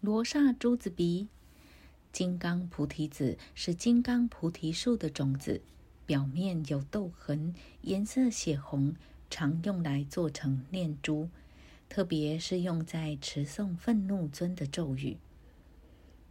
[0.00, 1.28] 罗刹珠子鼻，
[2.12, 5.62] 金刚菩提子是金刚菩提树的种子，
[6.04, 8.94] 表面有豆痕，颜色血红，
[9.30, 11.30] 常用来做成念珠，
[11.88, 15.16] 特别是用在持诵愤怒尊的咒语。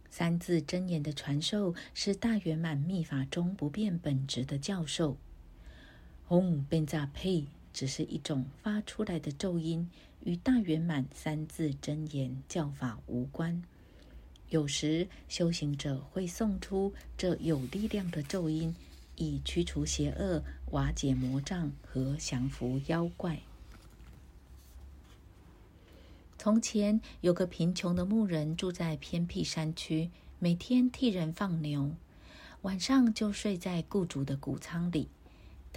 [0.08, 5.18] 三字真言的传授是大圆满密法中不变本质的教授。
[6.28, 7.46] 嗡变扎佩
[7.76, 9.86] 只是一种发出来的咒音。
[10.24, 13.62] 与大圆满三字真言教法无关。
[14.48, 18.74] 有时修行者会送出这有力量的咒音，
[19.14, 20.42] 以驱除邪恶、
[20.72, 23.40] 瓦解魔障和降服妖怪。
[26.38, 31.92] 从前有个贫穷的牧人住在偏僻山区，每天替人放牛，
[32.62, 35.08] 晚上就睡在雇主的谷仓里。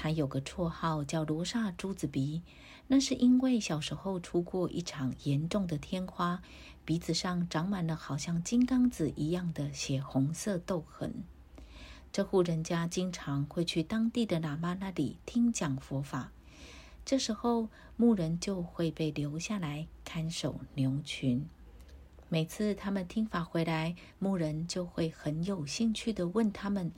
[0.02, 2.42] 他有个绰号叫罗刹珠子鼻。
[2.88, 6.42] 那是因为小时候出过一场严重的天花，
[6.86, 11.26] 鼻子上长满了好像金刚子一样的血红色痘痕。
[12.14, 16.32] 这户人家经常会去当地的喇嘛那里听讲佛法，
[17.04, 21.46] 这时候牧人就会被留下来看守牛群。
[22.32, 26.92] 每次他们听法回来，牧人就会很有兴趣的问他们：“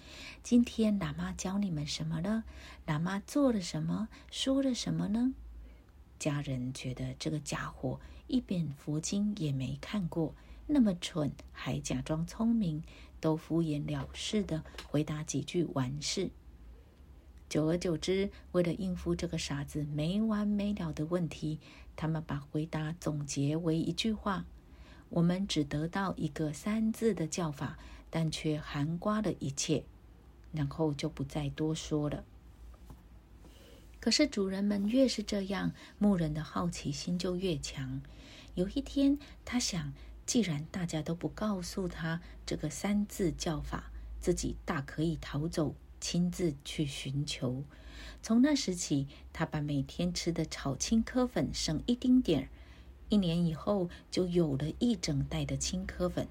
[0.43, 2.43] 今天喇嘛教你们什么了？
[2.85, 4.09] 喇嘛做了什么？
[4.29, 5.33] 说了什么呢？”
[6.19, 10.35] 家人觉得这个家伙一本佛经也没看过，
[10.67, 12.83] 那么蠢，还假装聪明，
[13.21, 16.29] 都敷衍了事的回答几句完事。
[17.47, 21.61] 久而久之，为了应付这个傻子没完没了的问题，
[21.95, 24.45] 他们把回答总结为一句话
[25.11, 27.77] ：“我们只得到一个三字的叫法，
[28.09, 29.85] 但却含刮了一切。”
[30.51, 32.25] 然后就不再多说了。
[34.01, 38.01] 可是主人们越是这样，牧人的好奇心就越强。
[38.55, 39.93] 有一天，他想，
[40.25, 47.63] 既然大家都不告诉他这个三字教法，自己大可以逃走，亲自去寻求。
[48.21, 52.49] 从那时起，他把每天吃的炒青稞粉省一丁点儿，
[53.11, 56.25] 一年以后就有了一整袋的青稞粉。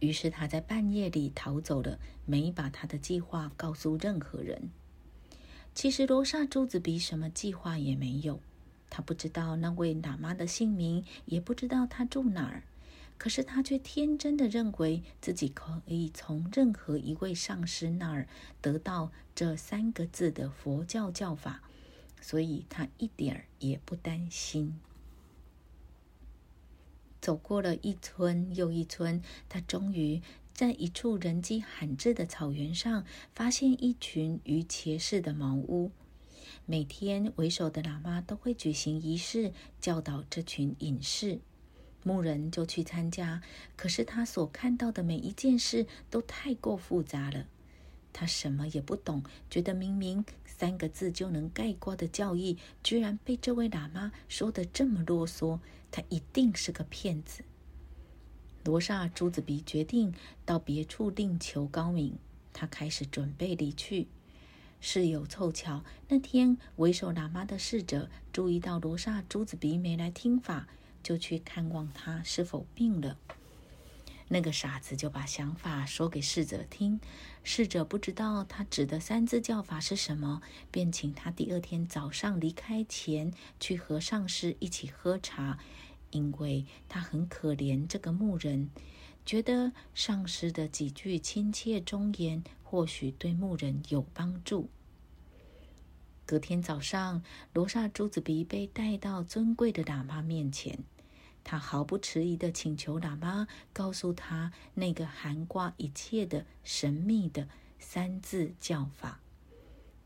[0.00, 4.70] 于是他在半夜里逃走了，没把他的计划告诉任何人。
[5.76, 8.40] 其实罗刹珠子鼻什么计划也没有，
[8.90, 12.64] 他不知道那位喇嘛的姓名，也不知道他住哪儿。
[13.16, 18.26] 可是他却天真的认为自己可以从任何一位上师那儿
[18.60, 21.62] 得到这三个字的佛教教法，
[22.20, 24.80] 所以他一点儿也不担心。
[27.26, 30.22] 走过了一村又一村，他终于。
[30.54, 33.04] 在一处人迹罕至的草原上，
[33.34, 35.90] 发现一群鱼茄式的茅屋。
[36.66, 41.40] 每天，为首的喇嘛都会举行仪式，教导这群隐士。
[42.04, 43.42] 牧人就去参加，
[43.74, 47.48] 可是他所看到的每一件事都太过复杂了。
[48.18, 55.60] 他什么也不懂，觉得明明三个字就能概括的教义，居然被这位喇嘛说的这么啰嗦，
[55.90, 57.44] 他一定是个骗子。
[58.64, 60.14] 罗刹朱子鼻决定
[60.46, 62.16] 到别处另求高明。
[62.54, 64.08] 他开始准备离去。
[64.80, 70.66] 事有凑巧，那天为首喇嘛的侍者注意到罗刹朱子鼻没来听法，
[71.02, 73.18] 就去看望他是否病了。
[74.28, 77.00] 那个傻子就把想法说给侍者听。
[77.44, 85.58] 侍者不知道他指的三字教法是什么，便请他第二天早上离开前去和上师一起喝茶。
[86.10, 88.70] 因为他很可怜这个牧人，
[89.26, 94.70] 觉得上师的几句亲切忠言或许对牧人有帮助。
[96.24, 97.22] 隔天早上，
[97.52, 100.78] 罗刹朱子鼻被带到尊贵的喇嘛面前，
[101.48, 107.48] 他毫不迟疑的请求喇嘛告诉他那个涵挂一切的神秘的
[107.78, 109.20] 三字教法。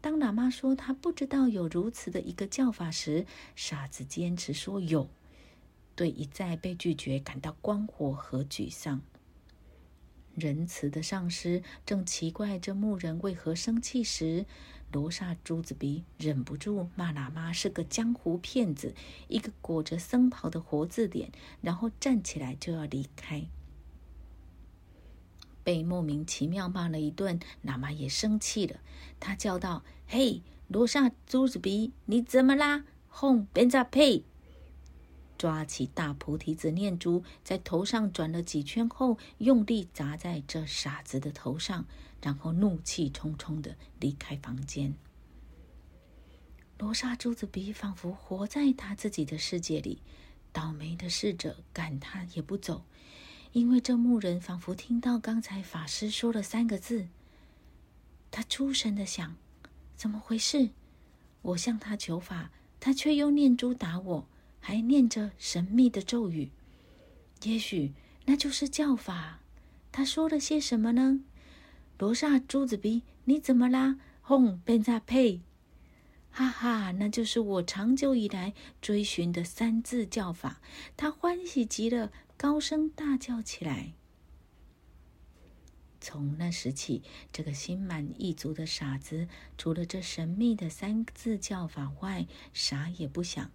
[0.02, 3.24] 当喇嘛说他不知道有如此的一个教法时，
[3.56, 5.08] 傻子坚持说有。
[5.96, 9.00] 对一再被拒绝感到光火和沮丧。
[10.34, 14.46] 仁慈的上师正奇怪这牧人为何生气时，
[14.92, 18.94] 罗刹珠子鼻忍不住骂喇嘛是个江湖骗子，
[19.28, 21.30] 一个裹着僧袍的活字典，
[21.60, 23.46] 然后站起来就要离开。
[25.62, 28.80] 被莫名其妙骂了一顿，喇嘛也生气了，
[29.20, 32.84] 他叫道：“嘿，罗刹珠子鼻，你怎么啦？
[33.08, 34.24] 哄，别在呸！”
[35.40, 41.86] 抓起大菩提子念珠，在头上转了几圈后，用力砸在这傻子的头上，
[42.20, 44.94] 然后怒气冲冲的离开房间。
[46.76, 50.02] 罗刹珠子鼻仿佛活在他自己的世界里，
[50.52, 52.84] 倒霉的侍者赶他也不走，
[53.52, 57.08] 因为这牧人仿佛听到刚才法师说了三个字。
[58.30, 59.34] 他出神的想：
[59.96, 60.68] 怎么回事？
[61.40, 64.26] 我向他求法，他却又念珠打我，
[64.60, 66.52] 还念着神秘的咒语。
[67.42, 67.94] 也许
[68.26, 69.40] 那就是教法。
[69.90, 71.20] 他说了些什么呢？
[71.98, 73.98] 罗刹珠子鼻，你怎么啦？
[74.20, 75.40] 轰，变在呸！
[76.30, 80.60] 哈哈，那就是我长久以来追寻的三字教法。
[80.96, 83.94] 他欢喜极了，高声大叫起来。
[86.00, 87.02] 从那时起，
[87.32, 89.26] 这个心满意足的傻子，
[89.58, 93.50] 除了这神秘的三字教法外，啥也不想。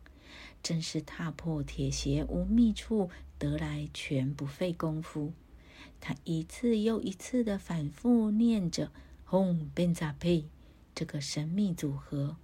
[0.63, 5.33] 真是踏破铁鞋无觅处，得来全不费功夫。
[5.99, 8.91] 他一次又一次的反复念着
[9.25, 10.45] “轰变扎呸”
[10.93, 12.37] 这个神秘组合。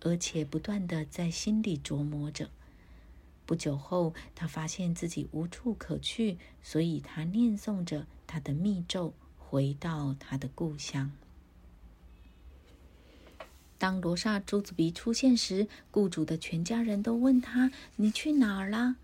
[0.00, 2.50] 而且不断的在心里琢磨着。
[3.46, 11.10] 不久后，他发现自己无处可去，所以他念诵着他的密咒，回到他的故乡。
[13.84, 18.96] 当罗刹朱子鼻出现时，雇主的全家人都问他：“你去哪儿啦？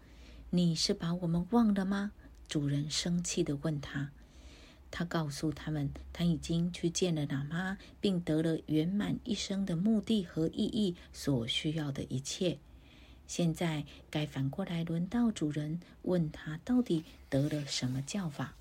[0.49, 2.13] 你是把我们忘了吗？”
[2.49, 4.11] 主人生气地问他。
[4.91, 12.57] 他告诉他们，他已经去见了喇嘛，并得了圆满一生的目的和意义所需要的一切。
[13.27, 18.55] 现在该反过来轮到主人问他，到底得了什么教法？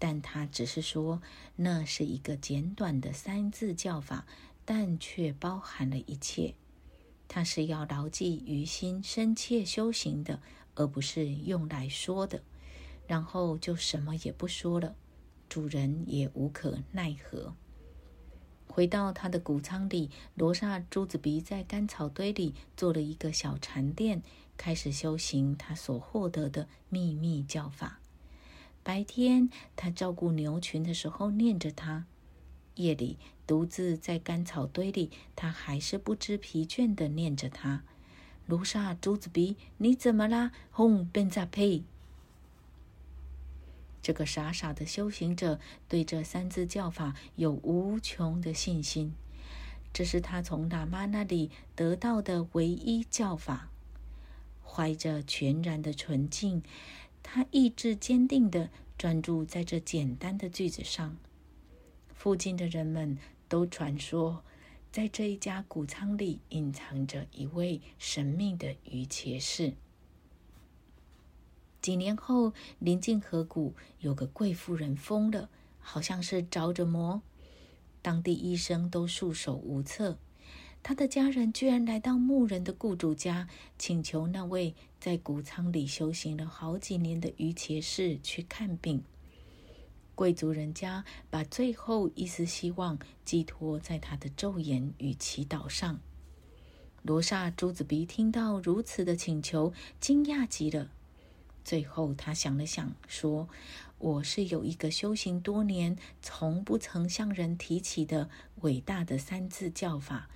[0.00, 1.22] 但他只是说，
[1.54, 4.26] 那是一个简短的三字教法，
[4.64, 6.54] 但却包含了一切。
[7.28, 10.40] 他是要牢记于心、深切修行的，
[10.74, 12.42] 而不是用来说的。
[13.06, 14.94] 然后就什么也不说了。
[15.48, 17.54] 主人也无可奈何。
[18.66, 24.22] 回到他的谷仓里，罗刹珠子鼻在干草堆里做了一个小禅殿，
[24.56, 28.00] 开始修行他所获得的秘密教法。
[28.82, 32.06] 白天他照顾牛群的时候念着它，
[32.76, 33.18] 夜里
[33.52, 37.82] 独自在干草堆里，他还是不知疲倦的念着它。
[38.46, 40.52] 罗刹珠子鼻，你怎么啦？
[40.70, 41.82] 轰，变咋呸！
[44.00, 49.12] 这个傻傻的修行者对这三字教法有无穷的信心，
[49.92, 53.68] 这是他从喇嘛那里得到的唯一教法。
[54.64, 56.62] 怀着全然的纯净，
[57.22, 61.18] 他意志坚定的专注在这简单的句子上。
[62.14, 63.18] 附近的人们
[63.52, 64.42] 都传说，
[64.90, 69.74] 在这一家谷仓里隐藏着一位神秘的鱼骑士。
[71.82, 75.50] 几年后，临近河谷有个贵妇人疯了，
[75.80, 77.20] 好像是着着魔。
[78.00, 80.16] 当地医生都束手无策。
[80.82, 89.04] 他的家人居然来到牧人的雇主家，请求那位在谷仓里修行了好几年的于骑士去看病。
[90.14, 96.00] 贵族人家把最后一丝希望寄托在他的咒言与祈祷上。
[97.02, 100.90] 罗刹朱子鼻听到如此的请求，惊讶极了。
[101.64, 103.48] 最后，他想了想，说
[103.98, 108.28] ：“我是有一个修行多年、从不曾向人提起的
[108.62, 110.28] 伟大的三字教法，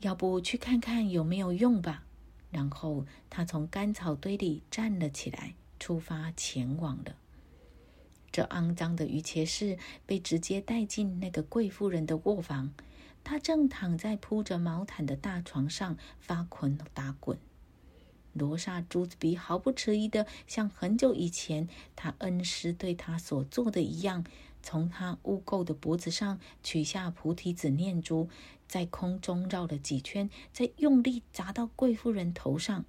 [0.00, 2.04] 要不去看看有没有用吧？”
[2.50, 7.16] 然后，他从干草堆里站了起来，出发前往了。
[8.30, 12.72] 这肮脏的鱼骑士被直接带进那个贵妇人的卧房，
[13.24, 17.38] 他正躺在铺着毛毯的大床上发困打滚。
[18.32, 24.24] 罗刹珠子比毫不迟疑的，像很久以前他恩师对他所做的一样，
[24.62, 28.28] 从他污垢的脖子上取下菩提子念珠，
[28.68, 32.84] 在空中绕了几圈，再用力砸到贵妇人头上，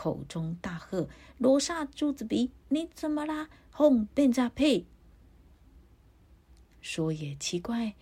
[0.00, 3.50] 口中大喝：“罗刹珠子鼻，你怎么啦？
[3.70, 4.86] 哄，变咋呸！”
[6.80, 7.94] 说也奇怪，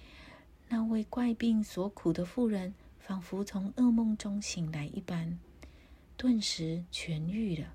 [0.69, 5.41] 那位怪病所苦的妇人，仿佛从噩梦中醒来一般。
[6.17, 7.75] 顿时痊愈了。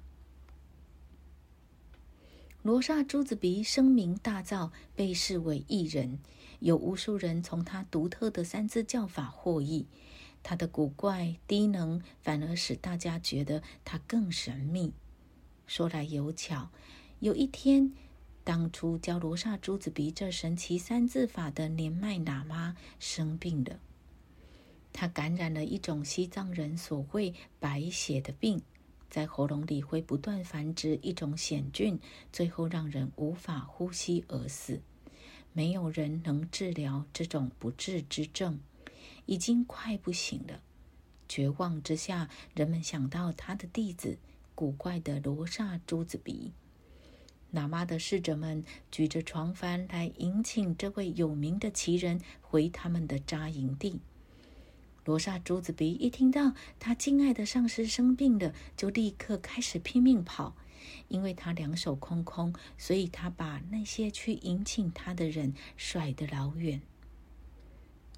[2.61, 6.17] 罗刹珠子鼻声名大噪，被视为异人，
[6.59, 9.85] 有无数人从他独特的三字教法获益。
[10.43, 14.91] 他的古怪低能，反而使大家觉得他更神秘。
[15.65, 16.69] 说来有巧，
[17.19, 17.93] 有一天，
[18.43, 23.79] 当初教罗刹珠子鼻这神奇三字法的年迈喇嘛生病了。
[24.91, 28.61] 他感染了一种西藏人所谓“白血”的病，
[29.09, 31.99] 在喉咙里会不断繁殖一种险菌，
[32.31, 34.81] 最后让人无法呼吸而死。
[35.53, 38.59] 没有人能治疗这种不治之症，
[39.25, 40.61] 已经快不行了。
[41.27, 44.17] 绝望之下，人们想到他的弟子——
[44.53, 46.51] 古怪的罗刹珠子鼻。
[47.53, 54.01] 喇嘛的侍者们举着床幡来迎请这位有名的奇人回他们的扎营地。
[55.05, 60.55] 罗刹珠子鼻一听到他敬爱的上师生病了，就立刻开始拼命跑。
[61.07, 66.81] 因为他两手空空，所以他把那些去迎请他的人甩得老远。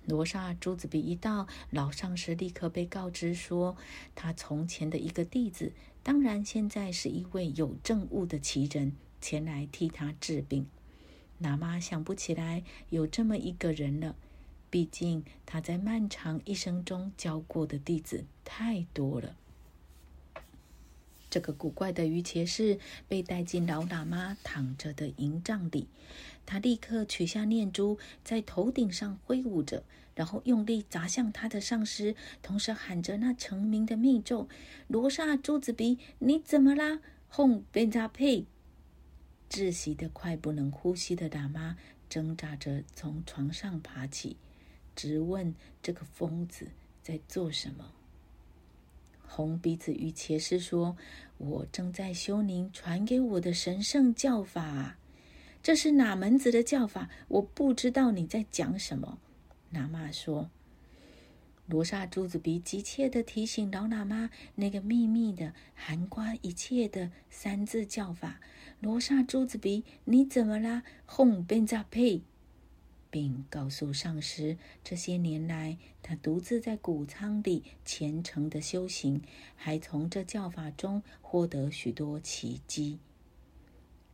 [0.06, 3.76] 罗刹朱子比一到，老上师立刻被告知说，
[4.14, 10.68] 他从前的一个弟子，当然现在是一位有证物的奇人，前来替他治病。
[11.42, 14.16] 喇嘛想不起来有这么一个人了，
[14.70, 19.36] 毕竟他在漫长一生中教过的弟子太多了。
[21.36, 25.90] 这个古怪的鱼茄士被带进老喇嘛躺着的营帐里，
[26.46, 29.84] 他立刻取下念珠，在头顶上挥舞着，
[30.16, 34.48] 然后用力砸向他的上司，同时喊着那成名的密咒
[34.88, 37.66] ：“罗刹珠子鼻，你怎么啦？”轰！
[37.70, 38.46] 贝扎佩，
[39.50, 41.76] 窒息的快不能呼吸的喇嘛
[42.08, 44.38] 挣扎着从床上爬起，
[44.96, 46.70] 直问这个疯子
[47.04, 47.92] 在做什么。
[49.28, 50.96] 红鼻子与茄士说
[51.38, 54.98] ：“我正在修您传给我的神圣教法，
[55.62, 57.10] 这是哪门子的教法？
[57.28, 59.20] 我不知道你在讲什么。”
[59.74, 60.50] 喇嘛说
[61.68, 68.40] ：“罗刹珠子鼻急切的提醒老喇嘛，那个秘密的、涵盖一切的三字教法。
[68.80, 70.84] 罗刹珠子鼻，你怎么啦？
[71.06, 72.22] 哄变扎呸！”
[73.10, 79.22] 并告诉上师，这些年来他独自在谷仓里虔诚的修行，
[79.56, 83.00] 还从这教法中获得许多奇迹。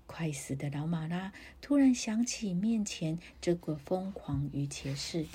[0.05, 1.31] 快死的老马拉
[1.62, 5.25] 突然想起面前这个疯狂愚切士。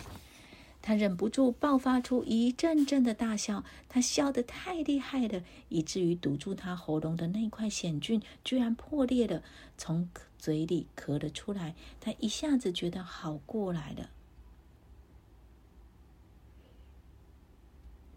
[0.86, 9.42] 他忍不住爆发出一阵阵的大笑，他笑得太厉害了，以至于堵住他喉咙的那块险菌居然破裂了，
[9.76, 11.74] 从嘴里咳了出来。
[12.00, 14.10] 他一下子觉得好过来了。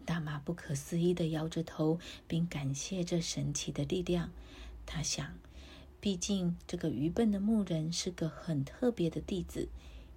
[0.04, 1.98] 大妈不可思议的摇着头，
[2.28, 4.30] 并感谢这神奇的力量。
[4.86, 5.34] 他想，
[6.00, 9.66] 毕竟这个愚笨的牧人是个很特别的弟子。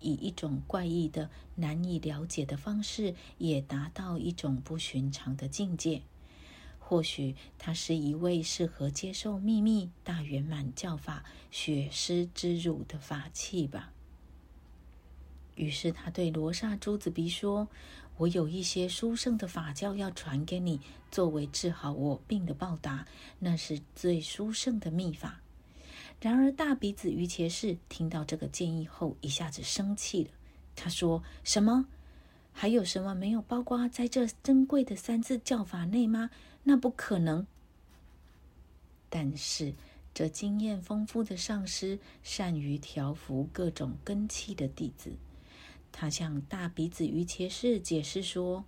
[0.04, 6.04] 以一种怪异的、难以了解的方式，也达到一种不寻常的境界。
[6.78, 13.94] 或许他是一位适合接受秘密大圆满教法血尸之乳的法器吧。
[15.56, 17.70] 于是他对罗刹珠子鼻说
[18.18, 23.08] ：“我有一些殊胜的法教要传给你，作为治好我病的报答。
[23.40, 25.40] 那是最殊胜的秘法。”
[26.24, 30.30] 然而，大鼻子于茄士听到这个建议后，一下子生气了。
[30.74, 31.86] 他说：“什么？
[32.54, 36.30] 还有什么没有包括在这珍贵的三字教法内吗？
[36.64, 37.46] 那不可能。”
[39.12, 39.74] 但是，
[40.14, 45.12] 这经验丰富的上师善于调服各种根器的弟子。
[45.92, 48.64] 他向大鼻子于茄士解释说：“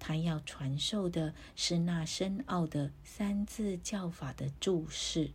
[0.00, 5.30] 他要传授的是那深奥的三字教法的注释。”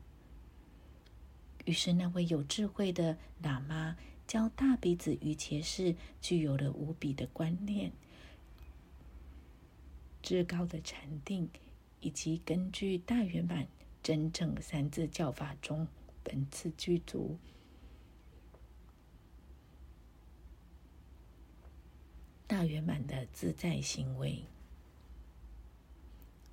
[1.65, 7.91] 于是，那位有智慧的喇嘛教大鼻子与茄士具有了无比的观念、
[10.21, 11.49] 至高的禅定，
[11.99, 13.67] 以及根据大圆满
[14.01, 15.87] 真正三字教法中
[16.23, 17.37] 本次具足
[22.47, 24.43] 大圆满的自在行为。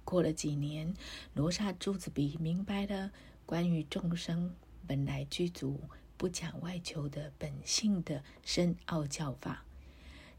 [0.04, 0.94] 过了几年，
[1.32, 3.10] 罗刹珠子比明白了
[3.46, 4.54] 关于众生。
[4.86, 5.80] 本来具足
[6.16, 9.64] 不讲外求的本性的深奥教法，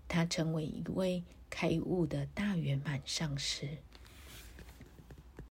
[0.08, 3.78] 他成为一位开悟的大圆满上师。